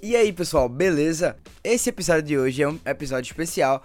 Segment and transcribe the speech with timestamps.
[0.00, 1.36] E aí, pessoal, beleza?
[1.62, 3.84] Esse episódio de hoje é um episódio especial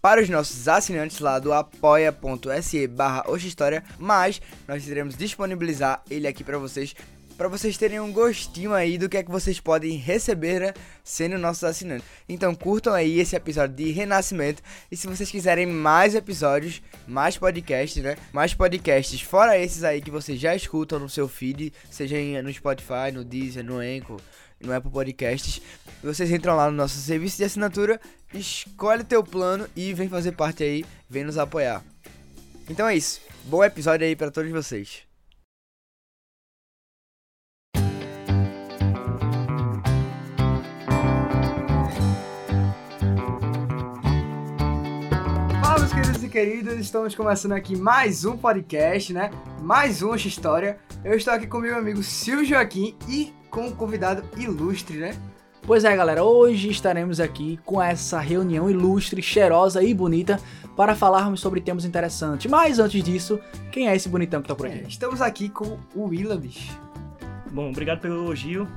[0.00, 6.42] para os nossos assinantes lá do apoia.se barra História, mas nós iremos disponibilizar ele aqui
[6.42, 6.96] para vocês,
[7.38, 11.38] para vocês terem um gostinho aí do que é que vocês podem receber né, sendo
[11.38, 12.08] nossos assinantes.
[12.28, 14.60] Então curtam aí esse episódio de Renascimento
[14.90, 18.16] e se vocês quiserem mais episódios, mais podcasts, né?
[18.32, 23.12] Mais podcasts fora esses aí que vocês já escutam no seu feed, seja no Spotify,
[23.14, 24.20] no Deezer, no Anchor,
[24.62, 25.60] no Apple Podcasts.
[26.02, 28.00] Vocês entram lá no nosso serviço de assinatura,
[28.34, 31.82] escolhe teu plano e vem fazer parte aí, vem nos apoiar.
[32.68, 33.20] Então é isso.
[33.44, 35.11] Bom episódio aí para todos vocês.
[46.22, 49.30] Queridos e queridas, estamos começando aqui mais um podcast, né?
[49.60, 50.78] Mais uma história.
[51.04, 55.16] Eu estou aqui com meu amigo Silvio Joaquim e com um convidado ilustre, né?
[55.62, 60.38] Pois é, galera, hoje estaremos aqui com essa reunião ilustre, cheirosa e bonita
[60.76, 62.50] para falarmos sobre temas interessantes.
[62.50, 64.78] Mas antes disso, quem é esse bonitão que tá por aqui?
[64.78, 66.68] É, estamos aqui com o Willam's.
[67.50, 68.68] Bom, obrigado pelo elogio.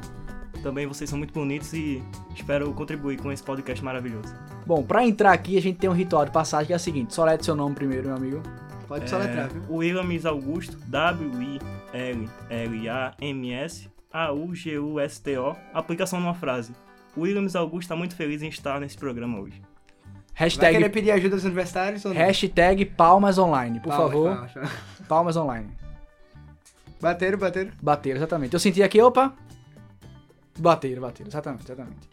[0.63, 2.01] Também vocês são muito bonitos e
[2.33, 4.33] espero contribuir com esse podcast maravilhoso.
[4.65, 7.13] Bom, para entrar aqui a gente tem um ritual de passagem que é o seguinte:
[7.13, 8.41] solete seu nome primeiro, meu amigo.
[8.87, 9.63] Pode soletrar, viu?
[9.69, 10.77] Williams Augusto,
[12.65, 16.73] W-I-L-L-A-M-S, A-U-G-U-S-T-O, aplicação numa frase.
[17.17, 19.61] Williams Augusto está muito feliz em estar nesse programa hoje.
[20.37, 22.19] Vai Hashtag, querer pedir ajuda aos universitários ou não?
[22.19, 24.29] hashtag palmas online, por Palmas, favor.
[24.35, 24.71] palmas, palmas.
[25.07, 25.69] Palmas online.
[27.01, 27.71] Bateram, bateram.
[27.81, 28.53] Bateram, exatamente.
[28.53, 29.33] Eu senti aqui, opa.
[30.59, 32.09] Bateram, bateram, exatamente, exatamente.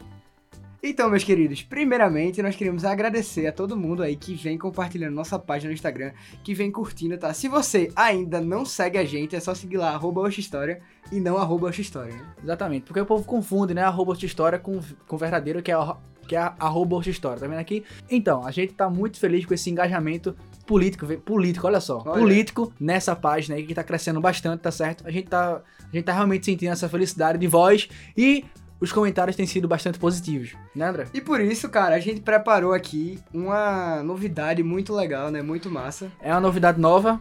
[0.84, 5.38] Então, meus queridos, primeiramente nós queremos agradecer a todo mundo aí que vem compartilhando nossa
[5.38, 6.10] página no Instagram,
[6.42, 7.32] que vem curtindo, tá?
[7.32, 10.80] Se você ainda não segue a gente, é só seguir lá, arroba História
[11.12, 12.26] e não arroba História, né?
[12.42, 16.34] Exatamente, porque o povo confunde, né, arroba história com, com verdadeiro, que é, a- que
[16.34, 17.84] é a- arroba história, tá vendo aqui?
[18.10, 20.34] Então, a gente tá muito feliz com esse engajamento
[20.66, 22.18] político, político, olha só, Olha.
[22.20, 25.06] político nessa página aí que tá crescendo bastante, tá certo?
[25.06, 28.44] A gente tá, a gente tá realmente sentindo essa felicidade de voz e
[28.82, 31.06] os comentários têm sido bastante positivos, né, André?
[31.14, 35.40] E por isso, cara, a gente preparou aqui uma novidade muito legal, né?
[35.40, 36.10] Muito massa.
[36.20, 37.20] É uma novidade nova,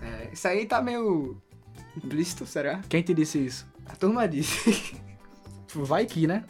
[0.00, 1.36] É, isso aí tá meio
[1.96, 2.80] implícito, será?
[2.88, 3.66] quem te disse isso?
[3.86, 4.96] A turma disse.
[5.74, 6.44] Vai que, né?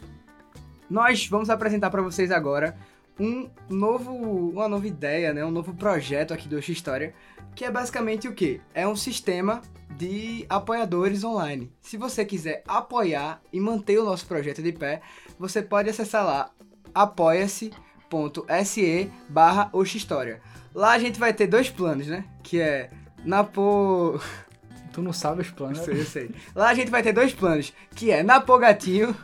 [0.89, 2.75] Nós vamos apresentar para vocês agora
[3.19, 5.45] um novo, uma nova ideia, né?
[5.45, 7.13] Um novo projeto aqui do Oxi História,
[7.55, 8.61] que é basicamente o quê?
[8.73, 9.61] É um sistema
[9.95, 11.71] de apoiadores online.
[11.81, 15.01] Se você quiser apoiar e manter o nosso projeto de pé,
[15.37, 16.49] você pode acessar lá
[16.93, 17.71] apoia-se.se
[19.29, 20.41] barra História.
[20.73, 22.25] Lá a gente vai ter dois planos, né?
[22.41, 22.89] Que é
[23.23, 24.19] Napo...
[24.91, 25.79] Tu não sabe os planos.
[25.79, 26.31] Eu sei, eu sei.
[26.55, 29.15] Lá a gente vai ter dois planos, que é Napogatinho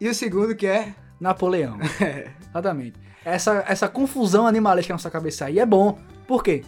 [0.00, 1.78] e o segundo que é Napoleão.
[2.50, 2.98] Exatamente.
[3.24, 5.98] Essa, essa confusão animalesca na sua cabeça aí é bom.
[6.26, 6.64] Por quê?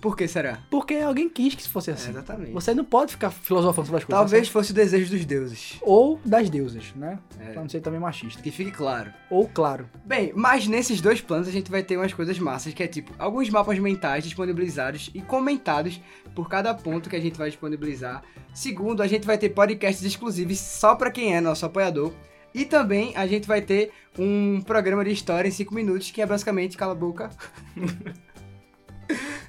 [0.00, 0.60] Por que será?
[0.70, 2.10] Porque alguém quis que fosse assim.
[2.10, 2.52] exatamente.
[2.52, 4.20] Você não pode ficar filosofando sobre as coisas.
[4.20, 4.52] Talvez sabe?
[4.52, 5.76] fosse o desejo dos deuses.
[5.82, 7.18] Ou das deusas, né?
[7.40, 7.52] É.
[7.52, 8.40] Pra não ser também machista.
[8.40, 9.12] Que fique claro.
[9.28, 9.88] Ou, claro.
[10.04, 13.12] Bem, mas nesses dois planos a gente vai ter umas coisas massas, que é tipo,
[13.18, 16.00] alguns mapas mentais disponibilizados e comentados
[16.34, 18.22] por cada ponto que a gente vai disponibilizar.
[18.54, 22.12] Segundo, a gente vai ter podcasts exclusivos só pra quem é nosso apoiador.
[22.58, 26.26] E também a gente vai ter um programa de história em 5 minutos, que é
[26.26, 27.30] basicamente cala a boca.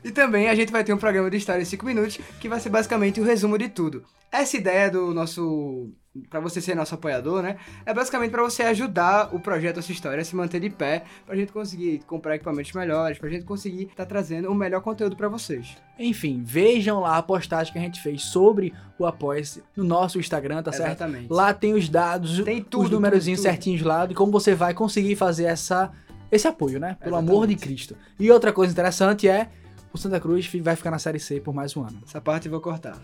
[0.02, 2.58] E também a gente vai ter um programa de história em 5 minutos, que vai
[2.62, 4.06] ser basicamente o resumo de tudo.
[4.32, 5.92] Essa ideia do nosso.
[6.28, 7.58] Pra você ser nosso apoiador, né?
[7.86, 11.36] É basicamente pra você ajudar o projeto Essa História a se manter de pé, pra
[11.36, 15.78] gente conseguir comprar equipamentos melhores, pra gente conseguir estar trazendo o melhor conteúdo pra vocês.
[16.00, 20.64] Enfim, vejam lá a postagem que a gente fez sobre o Apoia-se no nosso Instagram,
[20.64, 20.88] tá certo?
[21.02, 21.32] Exatamente.
[21.32, 23.52] Lá tem os dados, Tem os tudo, numerozinhos tudo, tudo.
[23.54, 25.92] certinhos lá, de como você vai conseguir fazer essa,
[26.32, 26.98] esse apoio, né?
[27.00, 27.32] Pelo Exatamente.
[27.32, 27.96] amor de Cristo.
[28.20, 29.48] E outra coisa interessante é,
[29.94, 32.02] o Santa Cruz vai ficar na Série C por mais um ano.
[32.06, 32.98] Essa parte eu vou cortar.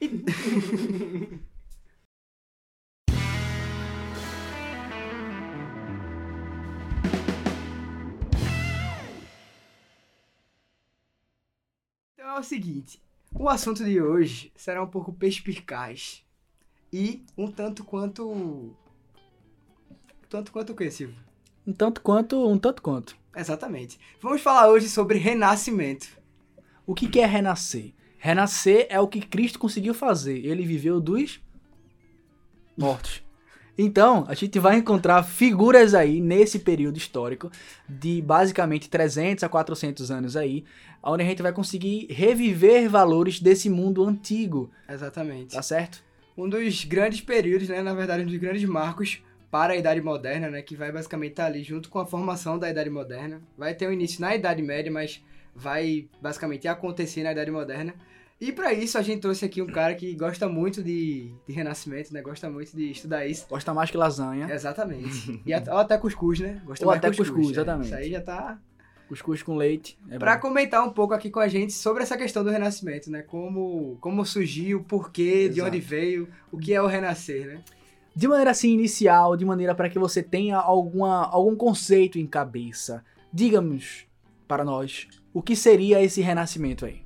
[0.00, 0.24] Então
[12.36, 13.02] é o seguinte,
[13.34, 16.24] o assunto de hoje será um pouco perspicaz
[16.92, 18.76] e um tanto quanto...
[20.28, 21.16] Tanto quanto o que, Silvio?
[21.66, 23.16] Um tanto quanto, um tanto quanto.
[23.34, 23.98] Exatamente.
[24.20, 26.08] Vamos falar hoje sobre renascimento.
[26.86, 27.92] O que, que é renascer?
[28.16, 30.44] Renascer é o que Cristo conseguiu fazer.
[30.44, 31.40] Ele viveu dos
[32.76, 33.22] mortos.
[33.82, 37.50] Então, a gente vai encontrar figuras aí nesse período histórico
[37.88, 40.64] de basicamente 300 a 400 anos aí,
[41.02, 45.54] onde a gente vai conseguir reviver valores desse mundo antigo, Exatamente.
[45.54, 46.02] tá certo?
[46.36, 50.50] um dos grandes períodos, né, na verdade, um dos grandes marcos para a Idade Moderna,
[50.50, 53.40] né, que vai basicamente estar ali junto com a formação da Idade Moderna.
[53.56, 55.24] Vai ter um início na Idade Média, mas
[55.54, 57.94] vai basicamente acontecer na Idade Moderna.
[58.40, 62.12] E para isso a gente trouxe aqui um cara que gosta muito de, de renascimento,
[62.12, 62.22] né?
[62.22, 63.46] Gosta muito de estudar isso.
[63.48, 64.50] Gosta mais que lasanha.
[64.50, 65.42] Exatamente.
[65.44, 66.62] E até, ou até cuscuz, né?
[66.64, 67.52] Gosta Ou mais até cuscuz, cuscuz, é.
[67.52, 67.86] exatamente.
[67.86, 68.58] Isso aí já tá
[69.10, 69.98] Cuscuz com leite.
[70.08, 70.40] É bom.
[70.40, 73.22] comentar um pouco aqui com a gente sobre essa questão do renascimento, né?
[73.22, 75.66] Como, como surgiu, por quê, de Exato.
[75.66, 77.64] onde veio, o que é o renascer, né?
[78.14, 83.04] De maneira assim inicial, de maneira para que você tenha alguma, algum conceito em cabeça,
[83.32, 84.06] diga-nos
[84.46, 87.02] para nós o que seria esse renascimento aí.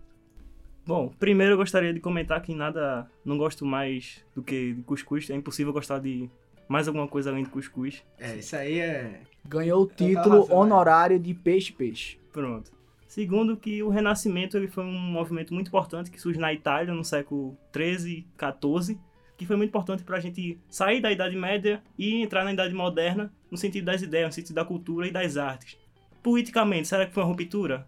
[0.86, 5.30] Bom, primeiro eu gostaria de comentar que nada não gosto mais do que de cuscuz.
[5.30, 6.28] É impossível gostar de
[6.68, 8.02] mais alguma coisa além de cuscuz.
[8.18, 9.20] É, isso aí é.
[9.46, 10.60] Ganhou o Total título razão, é.
[10.60, 12.18] honorário de peixe-peixe.
[12.32, 12.72] Pronto.
[13.06, 17.04] Segundo que o Renascimento ele foi um movimento muito importante que surge na Itália no
[17.04, 18.98] século 13, 14,
[19.36, 22.74] que foi muito importante para a gente sair da Idade Média e entrar na Idade
[22.74, 25.78] Moderna no sentido das ideias, no sentido da cultura e das artes.
[26.22, 27.86] Politicamente, será que foi uma ruptura?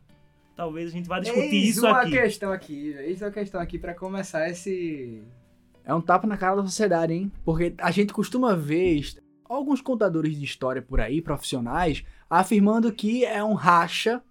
[0.57, 2.13] Talvez a gente vá discutir Eis isso uma aqui.
[2.13, 5.23] questão aqui, eis uma questão aqui pra começar esse.
[5.85, 7.31] É um tapa na cara da sociedade, hein?
[7.45, 9.03] Porque a gente costuma ver
[9.45, 14.23] alguns contadores de história por aí, profissionais, afirmando que é um racha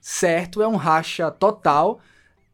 [0.00, 2.00] certo, é um racha total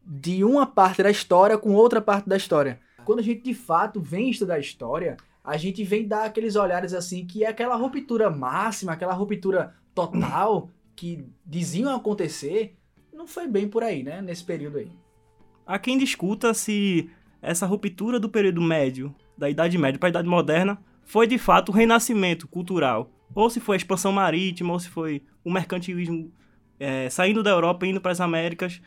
[0.03, 2.79] de uma parte da história com outra parte da história.
[3.05, 7.25] Quando a gente de fato vem estudar história, a gente vem dar aqueles olhares assim
[7.25, 12.75] que é aquela ruptura máxima, aquela ruptura total que diziam acontecer,
[13.13, 14.21] não foi bem por aí, né?
[14.21, 14.91] Nesse período aí.
[15.65, 17.09] Há quem discuta se
[17.41, 21.69] essa ruptura do período médio, da Idade Média para a Idade Moderna, foi de fato
[21.69, 23.09] o renascimento cultural.
[23.33, 26.31] Ou se foi a expansão marítima, ou se foi o mercantilismo
[26.79, 28.81] é, saindo da Europa e indo para as Américas,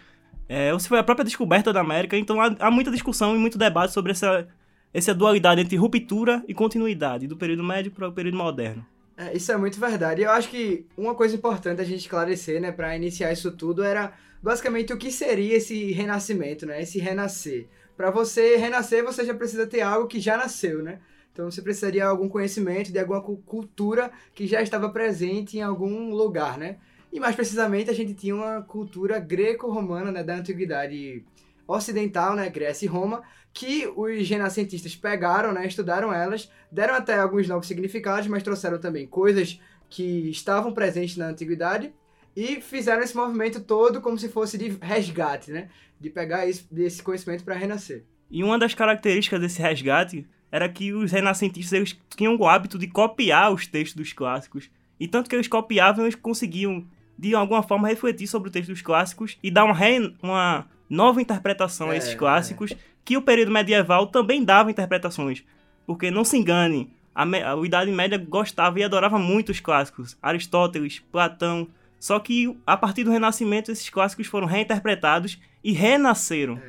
[0.49, 2.17] é, ou se foi a própria descoberta da América.
[2.17, 4.47] Então há, há muita discussão e muito debate sobre essa,
[4.93, 8.87] essa dualidade entre ruptura e continuidade, do período médio para o período moderno.
[9.17, 10.23] É, isso é muito verdade.
[10.23, 14.13] Eu acho que uma coisa importante a gente esclarecer, né, para iniciar isso tudo era
[14.43, 16.83] basicamente o que seria esse renascimento, né?
[16.83, 17.67] Esse renascer.
[17.97, 21.01] Para você renascer, você já precisa ter algo que já nasceu, né?
[21.33, 25.63] Então você precisaria de algum conhecimento, de alguma cu- cultura que já estava presente em
[25.63, 26.77] algum lugar, né?
[27.13, 31.25] E mais precisamente a gente tinha uma cultura greco-romana, né, da antiguidade
[31.67, 33.23] ocidental, né, Grécia e Roma,
[33.53, 39.07] que os renascentistas pegaram, né, estudaram elas, deram até alguns novos significados, mas trouxeram também
[39.07, 41.93] coisas que estavam presentes na antiguidade
[42.37, 45.69] e fizeram esse movimento todo como se fosse de resgate, né?
[45.99, 48.05] De pegar esse, conhecimento para renascer.
[48.31, 52.89] E uma das características desse resgate era que os renascentistas eles tinham o hábito de
[52.89, 54.71] copiar os textos dos clássicos.
[55.01, 56.87] E tanto que eles copiavam, eles conseguiam,
[57.19, 61.21] de alguma forma, refletir sobre o texto dos clássicos e dar uma, re- uma nova
[61.21, 62.73] interpretação a É, esses clássicos,
[63.05, 65.45] que o período medieval também dava interpretações.
[65.87, 70.17] Porque, não se engane, a, a Idade Média gostava e adorava muito os clássicos.
[70.21, 71.69] Aristóteles, Platão.
[71.99, 76.61] Só que, a partir do Renascimento, esses clássicos foram reinterpretados e renasceram.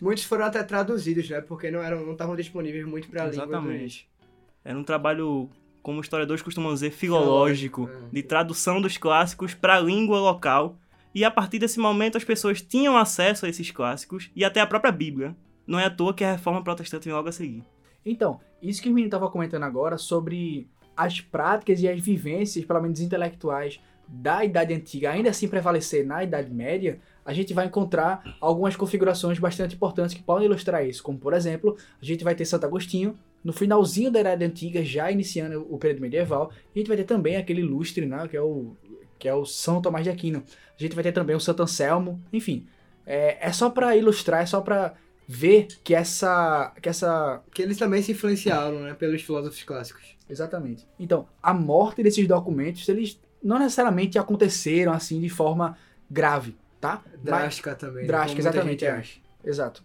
[0.00, 1.40] Muitos foram até traduzidos, né?
[1.40, 3.44] Porque não eram, não estavam disponíveis muito para a língua.
[3.44, 4.08] Exatamente.
[4.64, 5.48] Era um trabalho,
[5.80, 8.14] como historiadores costumam dizer, filológico, Filológico, é.
[8.14, 10.76] de tradução dos clássicos para a língua local.
[11.14, 14.66] E a partir desse momento as pessoas tinham acesso a esses clássicos e até a
[14.66, 15.36] própria Bíblia.
[15.66, 17.64] Não é à toa que a reforma protestante vem logo a seguir.
[18.04, 22.82] Então, isso que o menino estava comentando agora sobre as práticas e as vivências, pelo
[22.82, 28.36] menos intelectuais, da Idade Antiga ainda assim prevalecer na Idade Média, a gente vai encontrar
[28.40, 31.02] algumas configurações bastante importantes que podem ilustrar isso.
[31.02, 35.10] Como, por exemplo, a gente vai ter Santo Agostinho, no finalzinho da Idade Antiga, já
[35.10, 38.42] iniciando o período medieval, e a gente vai ter também aquele ilustre, né, que é
[38.42, 38.76] o,
[39.22, 40.42] que é o São Tomás de Aquino.
[40.76, 42.66] A gente vai ter também o Santo Anselmo, enfim.
[43.06, 44.94] É, é só para ilustrar, é só para
[45.28, 48.94] ver que essa, que essa Que eles também se influenciaram, né?
[48.94, 50.16] Pelos filósofos clássicos.
[50.28, 50.88] Exatamente.
[50.98, 55.78] Então, a morte desses documentos, eles não necessariamente aconteceram assim de forma
[56.10, 57.00] grave, tá?
[57.12, 58.02] Mas- Drástica também.
[58.02, 58.08] né?
[58.08, 59.04] drástica, exatamente, é.
[59.44, 59.84] exato.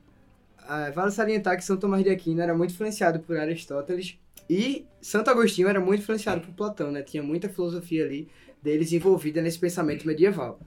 [0.67, 4.17] Ah, vale salientar que São Tomás de Aquino era muito influenciado por Aristóteles
[4.49, 7.03] e Santo Agostinho era muito influenciado por Platão, né?
[7.03, 8.27] Tinha muita filosofia ali
[8.61, 10.59] deles envolvida nesse pensamento medieval.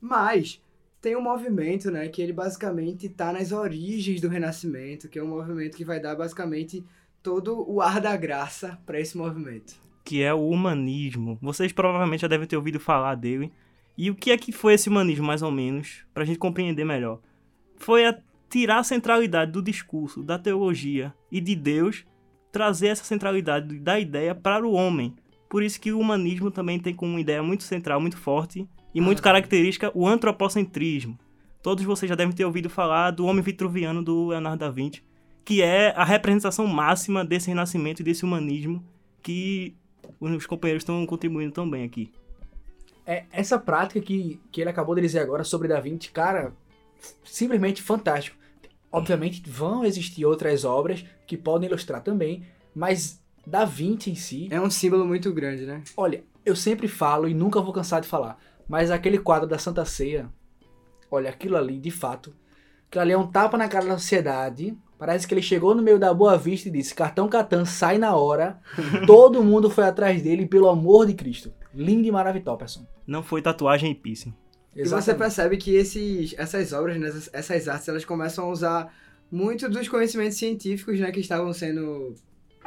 [0.00, 0.62] Mas
[1.00, 5.28] tem um movimento, né, que ele basicamente tá nas origens do Renascimento, que é um
[5.28, 6.84] movimento que vai dar basicamente
[7.22, 9.74] todo o ar da graça para esse movimento.
[10.04, 11.38] Que é o humanismo.
[11.42, 13.52] Vocês provavelmente já devem ter ouvido falar dele.
[13.98, 17.20] E o que é que foi esse humanismo, mais ou menos, pra gente compreender melhor?
[17.76, 18.16] Foi a
[18.48, 22.04] tirar a centralidade do discurso, da teologia e de Deus,
[22.52, 25.14] trazer essa centralidade da ideia para o homem.
[25.48, 29.20] Por isso que o humanismo também tem como ideia muito central, muito forte e muito
[29.20, 29.22] Ah.
[29.22, 31.18] característica o antropocentrismo.
[31.62, 35.02] Todos vocês já devem ter ouvido falar do Homem Vitruviano do Leonardo da Vinci,
[35.44, 38.84] que é a representação máxima desse renascimento e desse humanismo
[39.22, 39.74] que
[40.20, 42.12] os companheiros estão contribuindo tão bem aqui.
[43.04, 46.52] É, essa prática que, que ele acabou de dizer agora sobre Da Vinci, cara,
[47.24, 48.36] simplesmente fantástico.
[48.90, 54.60] Obviamente vão existir outras obras que podem ilustrar também, mas Da Vinci em si, É
[54.60, 55.82] um símbolo muito grande, né?
[55.96, 58.38] olha, eu sempre falo e nunca vou cansar de falar,
[58.68, 60.28] mas aquele quadro da Santa Ceia,
[61.10, 62.34] olha, aquilo ali, de fato,
[62.88, 64.76] aquilo ali é um tapa na cara da sociedade.
[64.98, 68.16] Parece que ele chegou no meio da Boa Vista e disse: Cartão Catan, sai na
[68.16, 68.58] hora.
[69.06, 71.52] Todo mundo foi atrás dele, pelo amor de Cristo.
[71.74, 72.86] Lindo e maravilhoso, pessoal.
[73.06, 74.32] Não foi tatuagem e piercing.
[74.74, 78.94] E você percebe que esses, essas obras, né, essas, essas artes, elas começam a usar
[79.30, 82.14] muito dos conhecimentos científicos, né, que estavam sendo,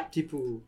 [0.04, 0.62] tipo,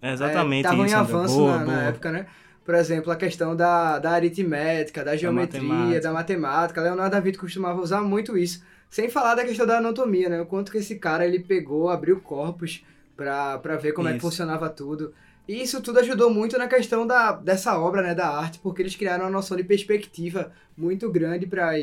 [0.00, 0.96] É exatamente estavam em isso.
[0.96, 1.14] André.
[1.14, 1.82] avanço Boa, na, na boa.
[1.82, 2.26] época, né?
[2.64, 6.00] Por exemplo, a questão da, da aritmética, da geometria, matemática.
[6.00, 6.80] da matemática.
[6.80, 8.64] Leonardo da Vinci costumava usar muito isso.
[8.88, 10.40] Sem falar da questão da anatomia, né?
[10.40, 12.82] O quanto que esse cara, ele pegou, abriu corpos
[13.16, 14.26] pra, pra ver como é que Isso.
[14.26, 15.12] funcionava tudo.
[15.46, 18.96] E isso tudo ajudou muito na questão da, dessa obra, né, da arte, porque eles
[18.96, 21.76] criaram uma noção de perspectiva muito grande para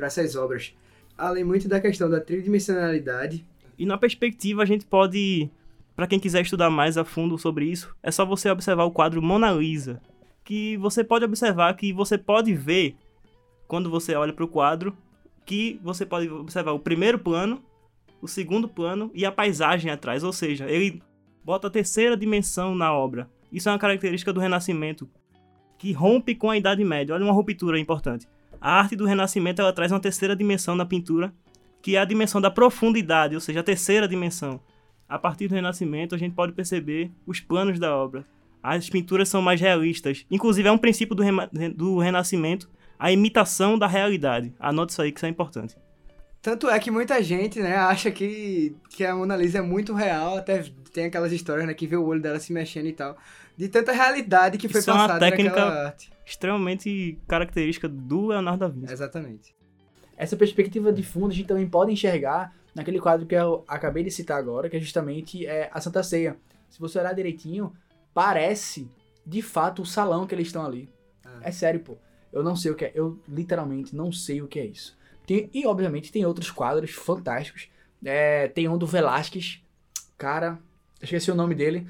[0.00, 0.74] essas obras.
[1.16, 3.46] Além muito da questão da tridimensionalidade.
[3.78, 5.48] E na perspectiva, a gente pode,
[5.94, 9.22] Pra quem quiser estudar mais a fundo sobre isso, é só você observar o quadro
[9.22, 10.00] Mona Lisa,
[10.44, 12.96] que você pode observar que você pode ver
[13.68, 14.96] quando você olha para o quadro
[15.44, 17.62] que você pode observar o primeiro plano,
[18.20, 21.02] o segundo plano e a paisagem atrás, ou seja, ele
[21.44, 23.28] bota a terceira dimensão na obra.
[23.52, 25.08] Isso é uma característica do Renascimento
[25.78, 27.14] que rompe com a Idade Média.
[27.14, 28.26] Olha uma ruptura importante.
[28.60, 31.32] A arte do Renascimento ela traz uma terceira dimensão na pintura,
[31.82, 34.58] que é a dimensão da profundidade, ou seja, a terceira dimensão.
[35.08, 38.24] A partir do Renascimento, a gente pode perceber os planos da obra.
[38.62, 40.24] As pinturas são mais realistas.
[40.30, 41.22] Inclusive, é um princípio do,
[41.74, 42.68] do Renascimento
[42.98, 44.54] a imitação da realidade.
[44.58, 45.76] Anote isso aí que isso é importante.
[46.40, 50.36] Tanto é que muita gente, né, acha que, que a Mona Lisa é muito real,
[50.36, 53.16] até tem aquelas histórias, né, que vê o olho dela se mexendo e tal.
[53.56, 56.10] De tanta realidade que foi Isso é uma passada técnica- naquela arte.
[56.24, 58.92] Extremamente característica do Leonardo da Vinci.
[58.92, 59.54] Exatamente.
[60.16, 64.10] Essa perspectiva de fundo a gente também pode enxergar naquele quadro que eu acabei de
[64.10, 66.36] citar agora, que é justamente é, a Santa Ceia.
[66.68, 67.72] Se você olhar direitinho,
[68.12, 68.88] parece
[69.26, 70.88] de fato o salão que eles estão ali.
[71.24, 71.38] Ah.
[71.42, 71.96] É sério, pô.
[72.32, 72.92] Eu não sei o que é.
[72.94, 74.96] Eu literalmente não sei o que é isso.
[75.26, 77.68] Tem- e obviamente tem outros quadros fantásticos.
[78.04, 79.62] É, tem um do Velázquez.
[80.18, 80.58] Cara,
[81.00, 81.86] eu esqueci o nome dele.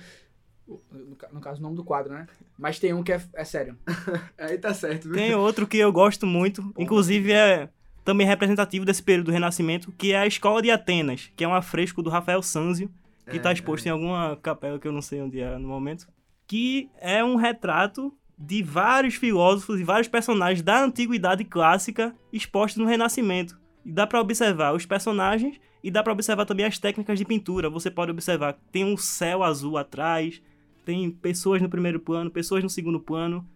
[0.90, 2.26] No, ca- no caso, o nome do quadro, né?
[2.58, 3.76] Mas tem um que é, é sério.
[4.38, 5.14] Aí tá certo, viu?
[5.14, 7.68] Tem outro que eu gosto muito, inclusive é
[8.04, 11.54] também representativo desse período do Renascimento, que é a Escola de Atenas, que é um
[11.54, 12.90] afresco do Rafael Sanzio,
[13.30, 16.06] que está É, exposto em alguma capela que eu não sei onde é no momento,
[16.46, 22.88] que é um retrato de vários filósofos e vários personagens da antiguidade clássica expostos no
[22.88, 23.58] Renascimento.
[23.84, 27.70] E dá para observar os personagens e dá para observar também as técnicas de pintura.
[27.70, 30.42] Você pode observar que tem um céu azul atrás,
[30.84, 33.46] tem pessoas no primeiro plano, pessoas no segundo plano.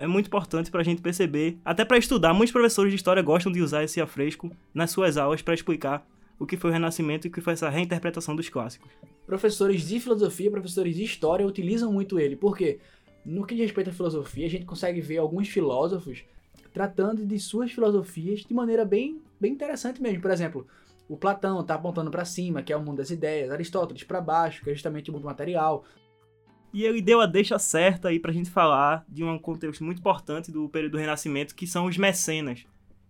[0.00, 2.32] É muito importante para a gente perceber, até para estudar.
[2.32, 6.46] Muitos professores de história gostam de usar esse afresco nas suas aulas para explicar o
[6.46, 8.90] que foi o Renascimento e o que foi essa reinterpretação dos clássicos.
[9.26, 12.34] professores de filosofia, professores de história utilizam muito ele.
[12.34, 12.78] Porque
[13.26, 16.24] no que diz respeito à filosofia, a gente consegue ver alguns filósofos
[16.72, 20.22] tratando de suas filosofias de maneira bem, bem interessante mesmo.
[20.22, 20.66] Por exemplo,
[21.10, 24.64] o Platão tá apontando para cima, que é o mundo das ideias, Aristóteles para baixo,
[24.64, 25.84] que é justamente o mundo material.
[26.72, 30.52] E ele deu a deixa certa aí pra gente falar de um contexto muito importante
[30.52, 32.64] do período do Renascimento, que são os mecenas.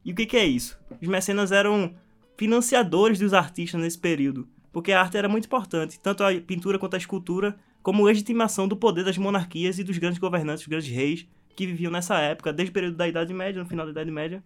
[0.05, 0.79] E o que, que é isso?
[1.01, 1.95] Os mecenas eram
[2.37, 6.95] financiadores dos artistas nesse período, porque a arte era muito importante, tanto a pintura quanto
[6.95, 11.29] a escultura, como legitimação do poder das monarquias e dos grandes governantes, dos grandes reis,
[11.55, 14.43] que viviam nessa época, desde o período da Idade Média, no final da Idade Média,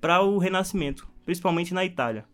[0.00, 2.24] para o Renascimento, principalmente na Itália.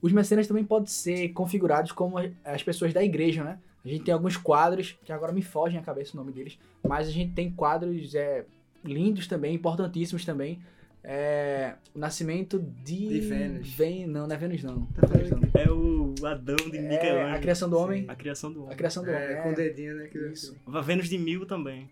[0.00, 3.58] Os mecenas também podem ser configurados como as pessoas da igreja, né?
[3.84, 7.08] A gente tem alguns quadros, que agora me fogem a cabeça o nome deles, mas
[7.08, 8.44] a gente tem quadros é,
[8.84, 10.60] lindos também, importantíssimos também.
[11.02, 13.08] É, o nascimento de...
[13.08, 13.70] De Vênus.
[13.72, 14.84] Ven- Não, não é Vênus não.
[14.86, 15.40] Tá Vênus não.
[15.54, 17.34] É o Adão de É, Michelangelo.
[17.34, 18.04] a criação do homem.
[18.06, 18.76] A criação do A homem.
[18.76, 19.22] criação do homem.
[19.22, 19.36] É, é.
[19.42, 20.08] com o dedinho, né?
[20.08, 20.54] Que Isso.
[20.66, 21.88] A Vênus de Milo também.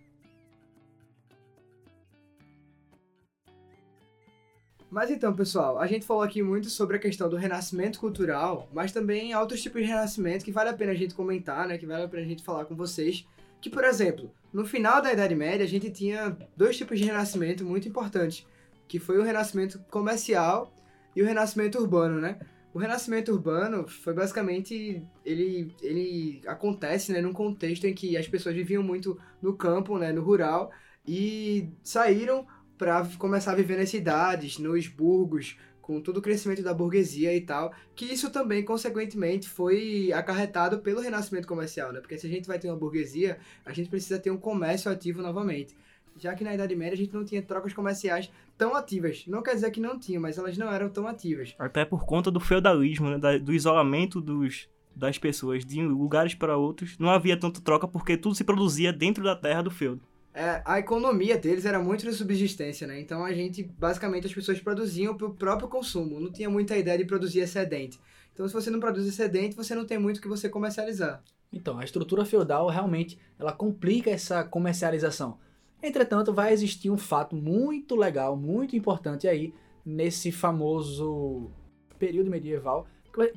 [4.91, 8.91] Mas então, pessoal, a gente falou aqui muito sobre a questão do renascimento cultural, mas
[8.91, 11.77] também outros tipos de renascimento que vale a pena a gente comentar, né?
[11.77, 13.27] Que vale a pena a gente falar com vocês.
[13.61, 17.65] Que, por exemplo, no final da Idade Média, a gente tinha dois tipos de renascimento
[17.65, 18.47] muito importantes,
[18.87, 20.73] que foi o renascimento comercial
[21.15, 22.39] e o renascimento urbano, né?
[22.73, 28.55] O renascimento urbano foi basicamente ele ele acontece, né, num contexto em que as pessoas
[28.55, 30.71] viviam muito no campo, né, no rural
[31.07, 32.47] e saíram
[32.79, 35.57] para começar a viver nas cidades, nos burgos,
[35.89, 41.01] com todo o crescimento da burguesia e tal, que isso também, consequentemente, foi acarretado pelo
[41.01, 42.01] renascimento comercial, né?
[42.01, 45.23] Porque se a gente vai ter uma burguesia, a gente precisa ter um comércio ativo
[45.23, 45.75] novamente.
[46.19, 49.25] Já que na Idade Média a gente não tinha trocas comerciais tão ativas.
[49.27, 51.55] Não quer dizer que não tinha, mas elas não eram tão ativas.
[51.59, 53.39] Até por conta do feudalismo, né?
[53.39, 56.99] do isolamento dos, das pessoas de lugares para outros.
[56.99, 60.03] Não havia tanta troca porque tudo se produzia dentro da terra do feudo.
[60.39, 63.01] É, a economia deles era muito de subsistência, né?
[63.01, 66.21] Então a gente, basicamente, as pessoas produziam para o próprio consumo.
[66.21, 67.99] Não tinha muita ideia de produzir excedente.
[68.33, 71.25] Então, se você não produz excedente, você não tem muito o que você comercializar.
[71.53, 75.39] Então, a estrutura feudal realmente ela complica essa comercialização.
[75.83, 79.53] Entretanto, vai existir um fato muito legal, muito importante aí
[79.85, 81.51] nesse famoso
[81.99, 82.87] período medieval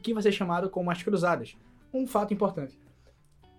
[0.03, 1.57] que vai ser chamado como as cruzadas.
[1.91, 2.77] Um fato importante.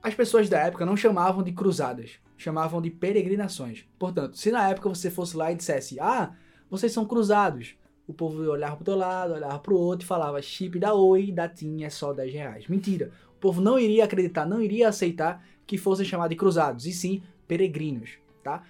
[0.02, 3.84] As pessoas da época não chamavam de cruzadas, chamavam de peregrinações.
[3.96, 6.34] Portanto, se na época você fosse lá e dissesse: "Ah,
[6.68, 10.76] vocês são cruzados", o povo olhava pro teu lado, olhava pro outro e falava: "Chip
[10.80, 12.66] da Oi, datinha é só 10 reais".
[12.66, 13.12] Mentira.
[13.36, 17.22] O povo não iria acreditar, não iria aceitar que fossem chamados de cruzados, e sim
[17.46, 18.64] peregrinos, tá?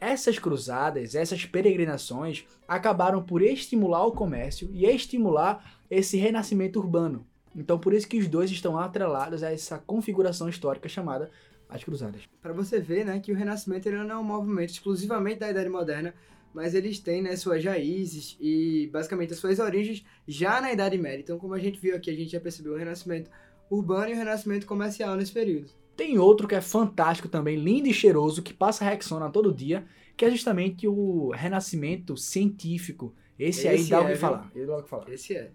[0.00, 7.26] Essas cruzadas, essas peregrinações acabaram por estimular o comércio e estimular esse renascimento urbano.
[7.58, 11.30] Então, por isso que os dois estão atrelados a essa configuração histórica chamada
[11.68, 12.22] as cruzadas.
[12.40, 15.68] Para você ver, né, que o Renascimento ele não é um movimento exclusivamente da Idade
[15.68, 16.14] Moderna,
[16.54, 21.20] mas eles têm, né, suas raízes e basicamente as suas origens já na Idade Média.
[21.20, 23.30] Então, como a gente viu aqui, a gente já percebeu o Renascimento
[23.70, 25.70] urbano e o Renascimento comercial nesse período.
[25.96, 29.84] Tem outro que é fantástico também, lindo e cheiroso, que passa Rexona todo dia,
[30.16, 33.12] que é justamente o renascimento científico.
[33.36, 34.16] Esse, aí Esse o é, que viu?
[34.16, 34.50] falar.
[34.54, 35.08] Ele dá o que falar.
[35.10, 35.50] Esse é.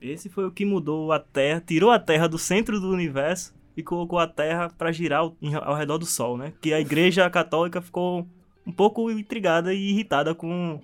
[0.00, 3.82] Esse foi o que mudou a Terra, tirou a Terra do centro do universo e
[3.82, 6.52] colocou a Terra para girar ao, redor do Sol, né?
[6.60, 8.26] Que a Igreja Católica ficou
[8.66, 10.80] um pouco intrigada e irritada com,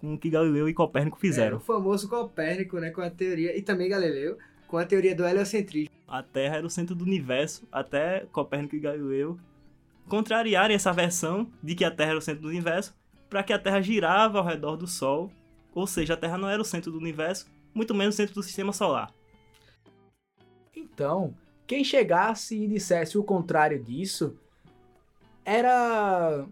[0.00, 1.56] com o que Galileu e Copérnico É, fizeram.
[1.56, 5.90] o famoso Copérnico, né, com a teoria, e também Galileu, com a teoria do heliocentrismo.
[6.06, 9.38] A Terra era o centro do universo até Copérnico e Galileu
[10.08, 12.94] contrariarem essa versão de que a Terra era o centro do universo
[13.28, 15.30] para que a Terra girava ao redor do Sol,
[15.72, 18.42] ou seja, a Terra não era o centro do universo, muito menos o centro do
[18.42, 19.12] sistema solar.
[20.74, 21.34] Então,
[21.66, 24.36] quem chegasse e dissesse o contrário disso
[25.44, 26.46] era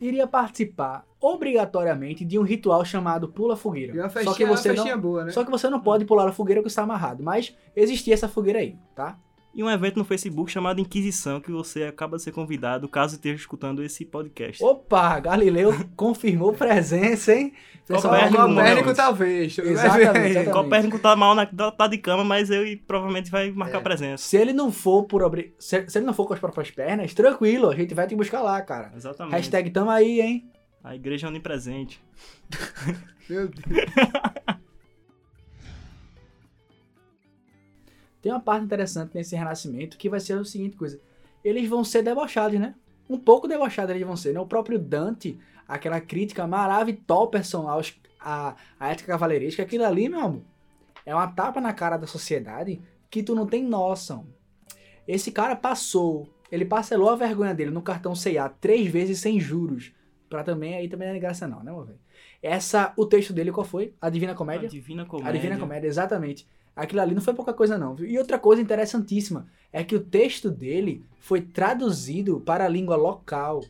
[0.00, 3.94] iria participar obrigatoriamente de um ritual chamado pula fogueira.
[3.94, 5.30] E uma Só festinha, que você uma festinha não, boa, né?
[5.30, 8.60] só que você não pode pular a fogueira porque está amarrado, mas existia essa fogueira
[8.60, 9.18] aí, tá?
[9.52, 13.34] E um evento no Facebook chamado Inquisição, que você acaba de ser convidado caso esteja
[13.34, 14.62] escutando esse podcast.
[14.62, 17.52] Opa, Galileu confirmou presença, hein?
[17.84, 19.58] Pessoal, Copérnico, Copérnico talvez.
[19.58, 20.50] Exatamente, exatamente.
[20.52, 23.80] Copérnico tá mal na, tá, tá de cama, mas eu provavelmente vai marcar É.
[23.82, 24.22] presença.
[24.22, 25.52] Se ele não for por obri...
[25.58, 28.42] se, se ele não for com as próprias pernas, tranquilo, a gente vai te buscar
[28.42, 28.92] lá, cara.
[28.94, 29.32] Exatamente.
[29.34, 30.48] Hashtag tamo aí, hein?
[30.84, 32.00] A igreja é onipresente.
[33.28, 33.66] Meu Deus.
[38.22, 41.00] Tem uma parte interessante nesse renascimento que vai ser a seguinte coisa.
[41.42, 42.74] Eles vão ser debochados, né?
[43.08, 44.40] Um pouco debochados eles vão ser, né?
[44.40, 50.42] O próprio Dante, aquela crítica maravilhosa aos, a, a ética cavaleiresca, aquilo ali, meu amor,
[51.06, 52.80] é uma tapa na cara da sociedade
[53.10, 54.26] que tu não tem noção.
[55.08, 59.92] Esse cara passou, ele parcelou a vergonha dele no cartão C&A três vezes sem juros.
[60.28, 61.98] Pra também, aí também não é graça não, né, meu velho?
[62.40, 63.92] Essa, o texto dele qual foi?
[64.00, 64.68] A Divina Comédia?
[64.68, 65.32] A Divina A Comédia.
[65.32, 66.46] Divina Comédia, exatamente.
[66.74, 67.98] Aquilo ali não foi pouca coisa, não.
[68.00, 73.64] E outra coisa interessantíssima é que o texto dele foi traduzido para a língua local.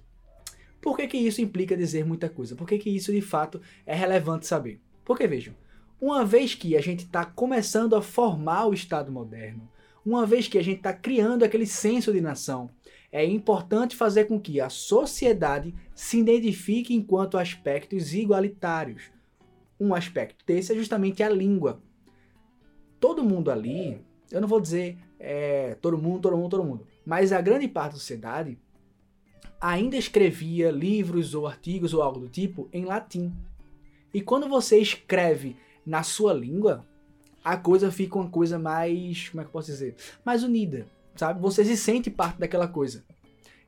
[0.80, 2.54] Por que, que isso implica dizer muita coisa?
[2.54, 4.80] Por que, que isso de fato é relevante saber?
[5.04, 5.54] Porque vejam,
[6.00, 9.68] uma vez que a gente está começando a formar o Estado moderno,
[10.04, 12.70] uma vez que a gente está criando aquele senso de nação,
[13.12, 19.10] é importante fazer com que a sociedade se identifique enquanto aspectos igualitários.
[19.78, 21.82] Um aspecto desse é justamente a língua
[23.00, 27.32] todo mundo ali, eu não vou dizer é, todo mundo, todo mundo, todo mundo, mas
[27.32, 28.58] a grande parte da sociedade
[29.60, 33.34] ainda escrevia livros ou artigos ou algo do tipo em latim.
[34.12, 36.86] E quando você escreve na sua língua,
[37.42, 40.86] a coisa fica uma coisa mais, como é que eu posso dizer, mais unida,
[41.16, 41.40] sabe?
[41.40, 43.04] Você se sente parte daquela coisa.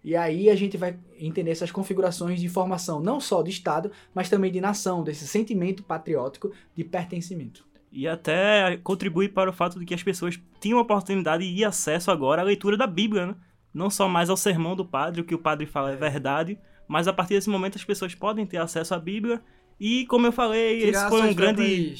[0.04, 4.28] E aí a gente vai entender essas configurações de formação, não só de Estado, mas
[4.28, 7.64] também de nação, desse sentimento patriótico de pertencimento.
[7.92, 12.10] E até contribui para o fato de que as pessoas tinham a oportunidade e acesso
[12.10, 13.36] agora à leitura da Bíblia, né?
[13.72, 17.06] Não só mais ao sermão do padre, o que o padre fala é verdade, mas
[17.06, 19.42] a partir desse momento as pessoas podem ter acesso à Bíblia.
[19.78, 21.94] E como eu falei, esse Tirar foi um grande.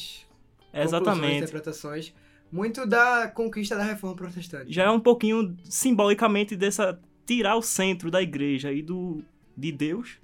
[0.72, 1.36] Exatamente.
[1.36, 2.14] interpretações.
[2.50, 4.72] Muito da conquista da reforma protestante.
[4.72, 6.98] Já é um pouquinho simbolicamente dessa.
[7.26, 9.22] tirar o centro da igreja e do
[9.56, 10.18] de Deus,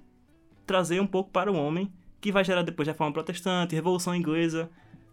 [0.65, 4.69] trazer um pouco para o homem, que vai gerar depois a reforma protestante, revolução inglesa.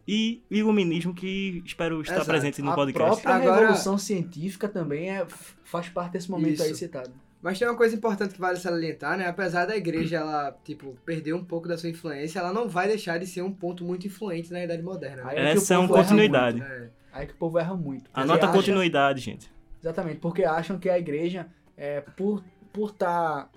[0.06, 2.28] E iluminismo que espero estar Exato.
[2.30, 3.22] presente no a podcast.
[3.22, 5.26] própria Agora- revolução científica também é,
[5.64, 6.62] faz parte desse momento Isso.
[6.62, 7.10] aí citado.
[7.42, 9.28] Mas tem uma coisa importante que vale salientar, né?
[9.28, 13.18] Apesar da igreja, ela, tipo, perder um pouco da sua influência, ela não vai deixar
[13.18, 15.22] de ser um ponto muito influente na Idade Moderna.
[15.24, 15.30] né?
[15.30, 16.58] Aí que Essa o é uma povo erra continuidade.
[16.58, 16.72] muito.
[16.72, 16.88] É.
[17.12, 18.10] Aí que o povo erra muito.
[18.12, 19.50] Anota a acha- continuidade, gente.
[19.80, 22.42] Exatamente, porque acham que a igreja, é, por
[22.72, 23.48] por estar...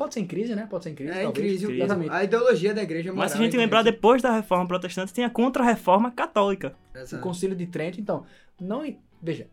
[0.00, 0.66] pode ser em crise, né?
[0.68, 1.46] Pode ser em crise, É, em talvez.
[1.46, 1.66] crise.
[1.66, 1.80] Crise.
[1.82, 2.10] Exatamente.
[2.10, 3.24] A ideologia da igreja é moral.
[3.24, 3.94] Mas se a gente é lembrar crise.
[3.94, 6.74] depois da reforma protestante, tem a contra-reforma católica.
[6.94, 7.22] O Exato.
[7.22, 8.24] Concílio de Trento, então,
[8.58, 8.82] não...
[9.22, 9.46] Veja,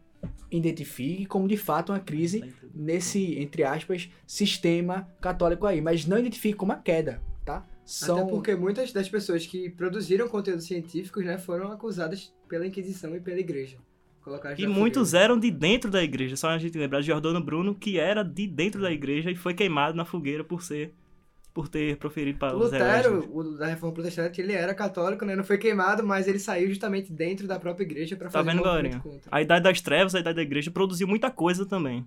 [0.50, 6.56] identifique como de fato uma crise nesse, entre aspas, sistema católico aí, mas não identifique
[6.56, 7.66] como uma queda, tá?
[7.86, 8.20] São...
[8.20, 13.20] Até porque muitas das pessoas que produziram conteúdos científicos, né, foram acusadas pela Inquisição e
[13.20, 13.78] pela igreja.
[14.58, 15.26] E muitos fogueira.
[15.26, 16.36] eram de dentro da igreja.
[16.36, 19.54] Só a gente lembrar de Jordano Bruno, que era de dentro da igreja e foi
[19.54, 20.94] queimado na fogueira por ser
[21.54, 22.54] por ter proferido para.
[22.54, 25.36] Lutero, o da Reforma Protestante, ele era católico, né?
[25.36, 28.62] Não foi queimado, mas ele saiu justamente dentro da própria igreja para Tá fazer vendo,
[28.62, 29.00] um movimento galerinha?
[29.00, 29.30] contra.
[29.32, 32.06] A Idade das Trevas, a Idade da Igreja, produziu muita coisa também.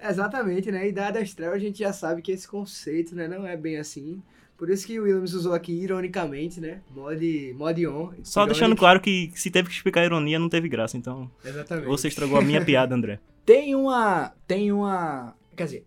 [0.00, 0.88] Exatamente, né?
[0.88, 4.22] Idade das Trevas, a gente já sabe que esse conceito, né, não é bem assim.
[4.62, 6.82] Por isso que o Williams usou aqui ironicamente, né?
[6.94, 8.12] Mod, mod on.
[8.22, 8.52] Só ironic.
[8.54, 10.96] deixando claro que se teve que explicar a ironia, não teve graça.
[10.96, 11.86] Então, Exatamente.
[11.88, 13.18] você estragou a minha piada, André.
[13.44, 14.32] Tem uma.
[14.46, 15.34] Tem uma.
[15.56, 15.86] Quer dizer.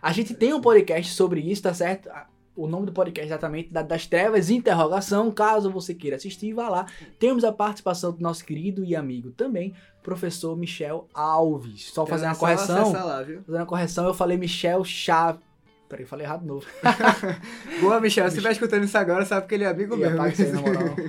[0.00, 2.08] A gente tem um podcast sobre isso, tá certo?
[2.54, 5.28] O nome do podcast é exatamente da- das trevas, interrogação.
[5.32, 6.86] Caso você queira assistir, vá lá.
[7.18, 11.90] Temos a participação do nosso querido e amigo também, professor Michel Alves.
[11.92, 12.92] Só fazer uma correção.
[12.92, 13.42] lá, viu?
[13.42, 15.42] Fazendo uma correção, eu falei Michel Chaves.
[15.88, 16.66] Peraí, falei errado de novo.
[17.80, 18.24] Boa, Michel.
[18.30, 20.12] Se estiver escutando isso agora, sabe que ele é amigo E meu.
[20.14, 20.94] apaga isso aí, na moral.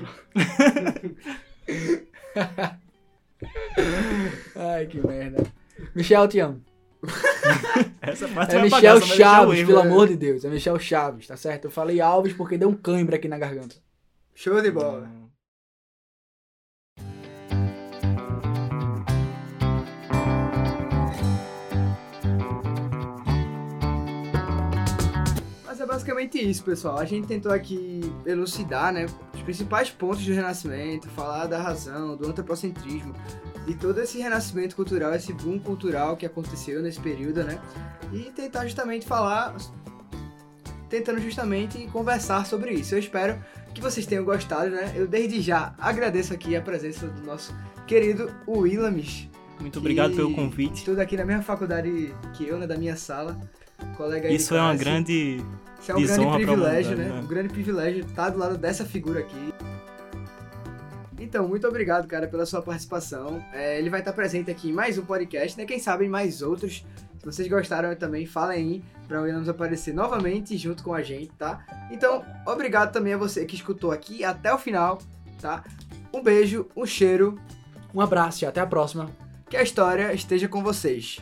[4.55, 5.43] Ai, que merda.
[5.93, 6.61] Michel, eu te amo.
[8.01, 9.89] Essa parte É vai Michel apagar, Chaves, erro, pelo né?
[9.89, 10.43] amor de Deus.
[10.45, 11.65] É Michel Chaves, tá certo?
[11.65, 13.75] Eu falei Alves porque deu um cãibra aqui na garganta.
[14.33, 15.01] Show de bola.
[15.01, 15.24] Mas
[25.95, 26.97] basicamente isso, pessoal.
[26.99, 32.27] A gente tentou aqui elucidar, né, os principais pontos do Renascimento, falar da razão, do
[32.27, 33.13] antropocentrismo,
[33.65, 37.59] de todo esse renascimento cultural, esse boom cultural que aconteceu nesse período, né,
[38.11, 39.55] e tentar justamente falar,
[40.89, 42.93] tentando justamente conversar sobre isso.
[42.93, 43.41] Eu espero
[43.73, 44.93] que vocês tenham gostado, né?
[44.95, 47.53] Eu desde já agradeço aqui a presença do nosso
[47.87, 49.27] querido Willamis,
[49.59, 50.75] Muito obrigado pelo convite.
[50.75, 53.39] Estuda aqui na mesma faculdade que eu, né, da minha sala.
[53.97, 55.43] Colega aí Isso é uma grande.
[55.79, 57.05] Isso é um grande privilégio, né?
[57.05, 57.19] né?
[57.19, 59.53] Um grande privilégio estar do lado dessa figura aqui.
[61.19, 63.43] Então, muito obrigado, cara, pela sua participação.
[63.53, 65.65] É, ele vai estar presente aqui em mais um podcast, né?
[65.65, 66.85] Quem sabe em mais outros.
[67.19, 71.29] Se vocês gostaram também, falem aí para o Williams aparecer novamente junto com a gente,
[71.37, 71.65] tá?
[71.89, 74.99] Então, obrigado também a você que escutou aqui até o final,
[75.41, 75.63] tá?
[76.13, 77.39] Um beijo, um cheiro,
[77.93, 79.09] Um abraço e até a próxima.
[79.49, 81.19] que a história esteja com vocês.